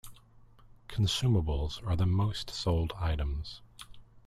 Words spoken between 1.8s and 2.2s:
are the